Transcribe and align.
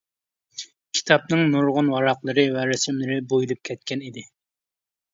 كىتابىڭ 0.99 1.43
نۇرغۇن 1.51 1.93
ۋاراقلىرى 1.97 2.49
ۋە 2.59 2.67
رەسىملىرى 2.73 3.21
بويىلىپ 3.31 3.65
كەتكەنىدى. 3.73 4.29